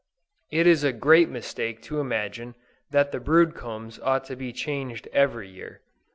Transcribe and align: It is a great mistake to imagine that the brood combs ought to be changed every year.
It 0.49 0.65
is 0.65 0.83
a 0.83 0.91
great 0.93 1.29
mistake 1.29 1.79
to 1.83 1.99
imagine 1.99 2.55
that 2.89 3.11
the 3.11 3.19
brood 3.19 3.53
combs 3.53 3.99
ought 3.99 4.25
to 4.25 4.35
be 4.35 4.51
changed 4.51 5.07
every 5.13 5.47
year. 5.47 5.81